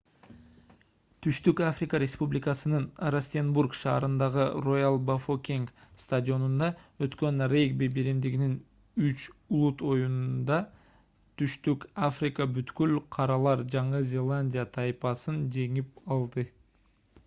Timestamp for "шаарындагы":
3.79-4.45